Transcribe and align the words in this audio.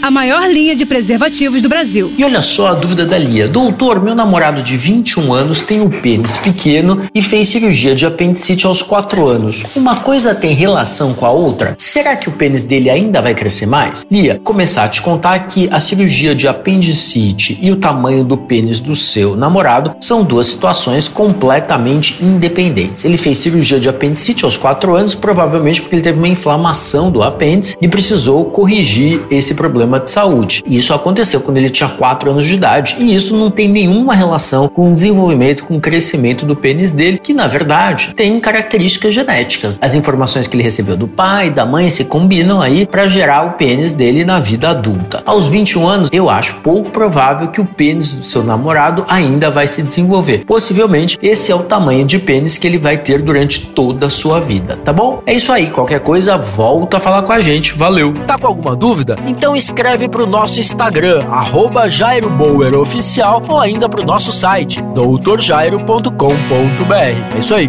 a 0.00 0.10
maior 0.10 0.48
linha 0.48 0.76
de 0.76 0.86
preservativos 0.86 1.60
do 1.60 1.68
Brasil. 1.68 2.12
E 2.16 2.24
olha 2.24 2.40
só 2.40 2.68
a 2.68 2.74
dúvida 2.74 3.04
da 3.04 3.18
Lia. 3.18 3.48
Doutor, 3.48 4.00
meu 4.00 4.14
namorado 4.14 4.62
de 4.62 4.76
21 4.76 5.32
anos 5.32 5.62
tem 5.62 5.80
um 5.80 5.90
pênis 5.90 6.36
pequeno 6.36 7.02
e 7.14 7.20
fez 7.20 7.48
cirurgia 7.48 7.94
de 7.94 8.06
apendicite 8.06 8.66
aos 8.66 8.80
4 8.80 9.26
anos. 9.26 9.64
Uma 9.74 9.96
coisa 9.96 10.34
tem 10.34 10.54
relação 10.54 11.14
com 11.14 11.26
a 11.26 11.30
outra? 11.30 11.74
Será 11.78 12.16
que 12.16 12.28
o 12.28 12.32
pênis 12.32 12.62
dele 12.62 12.88
ainda 12.88 13.20
vai 13.20 13.34
crescer 13.34 13.66
mais? 13.66 14.06
Lia, 14.10 14.40
começar 14.44 14.84
a 14.84 14.88
te 14.88 15.02
contar 15.02 15.40
que 15.40 15.68
a 15.72 15.80
cirurgia 15.80 16.34
de 16.34 16.46
apendicite 16.46 17.58
e 17.60 17.70
o 17.72 17.76
tamanho 17.76 18.24
do 18.24 18.36
pênis 18.36 18.80
do 18.80 18.94
seu 18.94 19.36
namorado 19.36 19.96
são 20.00 20.22
duas 20.22 20.46
situações 20.46 21.08
completamente 21.08 22.22
independentes. 22.22 23.04
Ele 23.04 23.16
fez 23.16 23.38
cirurgia 23.38 23.80
de 23.80 23.88
apendicite 23.88 24.44
aos 24.44 24.56
4 24.56 24.94
anos, 24.94 25.14
provavelmente 25.14 25.80
porque 25.80 25.96
ele 25.96 26.02
teve 26.02 26.18
uma 26.18 26.28
inflamação 26.28 27.10
do 27.10 27.22
apêndice 27.22 27.76
e 27.80 27.88
precisou 27.88 28.44
corrigir 28.46 29.22
esse 29.30 29.54
problema 29.54 29.87
problema 29.88 30.00
de 30.00 30.10
saúde. 30.10 30.62
Isso 30.66 30.92
aconteceu 30.92 31.40
quando 31.40 31.56
ele 31.56 31.70
tinha 31.70 31.88
4 31.88 32.30
anos 32.30 32.44
de 32.44 32.54
idade 32.54 32.96
e 33.00 33.14
isso 33.14 33.36
não 33.36 33.50
tem 33.50 33.68
nenhuma 33.68 34.14
relação 34.14 34.68
com 34.68 34.92
o 34.92 34.94
desenvolvimento, 34.94 35.64
com 35.64 35.76
o 35.76 35.80
crescimento 35.80 36.44
do 36.44 36.54
pênis 36.54 36.92
dele, 36.92 37.18
que 37.18 37.32
na 37.32 37.46
verdade 37.46 38.12
tem 38.14 38.38
características 38.38 39.14
genéticas. 39.14 39.78
As 39.80 39.94
informações 39.94 40.46
que 40.46 40.54
ele 40.54 40.62
recebeu 40.62 40.96
do 40.96 41.08
pai, 41.08 41.50
da 41.50 41.64
mãe 41.64 41.90
se 41.90 42.04
combinam 42.04 42.60
aí 42.60 42.86
para 42.86 43.08
gerar 43.08 43.46
o 43.46 43.52
pênis 43.52 43.94
dele 43.94 44.24
na 44.24 44.38
vida 44.38 44.70
adulta. 44.70 45.22
Aos 45.24 45.48
21 45.48 45.86
anos, 45.86 46.08
eu 46.12 46.28
acho 46.28 46.56
pouco 46.56 46.90
provável 46.90 47.48
que 47.48 47.60
o 47.60 47.64
pênis 47.64 48.12
do 48.12 48.24
seu 48.24 48.44
namorado 48.44 49.04
ainda 49.08 49.50
vai 49.50 49.66
se 49.66 49.82
desenvolver. 49.82 50.44
Possivelmente 50.44 51.18
esse 51.22 51.50
é 51.50 51.54
o 51.54 51.60
tamanho 51.60 52.04
de 52.04 52.18
pênis 52.18 52.58
que 52.58 52.66
ele 52.66 52.78
vai 52.78 52.98
ter 52.98 53.22
durante 53.22 53.66
toda 53.68 54.06
a 54.06 54.10
sua 54.10 54.40
vida, 54.40 54.76
tá 54.84 54.92
bom? 54.92 55.22
É 55.24 55.34
isso 55.34 55.52
aí, 55.52 55.70
qualquer 55.70 56.00
coisa 56.00 56.36
volta 56.36 56.98
a 56.98 57.00
falar 57.00 57.22
com 57.22 57.32
a 57.32 57.40
gente. 57.40 57.72
Valeu. 57.74 58.14
Tá 58.26 58.38
com 58.38 58.46
alguma 58.46 58.76
dúvida? 58.76 59.16
Então 59.26 59.56
escreve 59.56 59.77
escreve 59.78 60.08
para 60.08 60.24
o 60.24 60.26
nosso 60.26 60.58
Instagram, 60.58 61.28
arroba 61.30 61.88
Jairo 61.88 62.28
Bauer 62.28 62.74
Oficial, 62.74 63.40
ou 63.48 63.60
ainda 63.60 63.88
para 63.88 64.00
o 64.00 64.04
nosso 64.04 64.32
site, 64.32 64.82
doutorjairo.com.br. 64.82 67.36
É 67.36 67.38
isso 67.38 67.54
aí. 67.54 67.68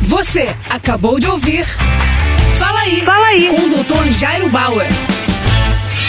Você 0.00 0.48
acabou 0.70 1.20
de 1.20 1.28
ouvir 1.28 1.66
Fala 2.54 2.80
aí, 2.80 3.02
Fala 3.02 3.26
aí. 3.26 3.48
com 3.48 3.60
o 3.60 3.68
Dr. 3.68 4.10
Jairo 4.10 4.48
Bauer. 4.48 4.88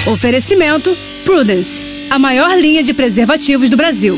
Oferecimento 0.07 0.97
Prudence, 1.25 1.83
a 2.09 2.17
maior 2.17 2.57
linha 2.57 2.81
de 2.81 2.93
preservativos 2.93 3.67
do 3.67 3.75
Brasil. 3.75 4.17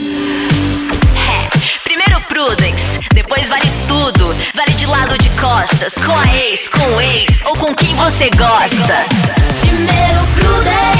Primeiro 1.83 2.21
Prudence, 2.27 2.99
depois 3.15 3.49
vale 3.49 3.65
tudo. 3.87 4.35
Vale 4.53 4.71
de 4.77 4.85
lado 4.85 5.17
de 5.17 5.31
costas, 5.31 5.95
com 5.95 6.15
a 6.15 6.35
ex, 6.35 6.69
com 6.69 6.95
o 6.95 7.01
ex 7.01 7.41
ou 7.43 7.57
com 7.57 7.73
quem 7.73 7.95
você 7.95 8.29
gosta. 8.37 8.97
Primeiro 9.61 10.27
Prudence, 10.35 10.96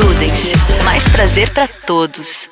Prudence. 0.00 0.52
Mais 0.84 1.08
prazer 1.08 1.50
pra 1.50 1.66
todos. 1.66 2.48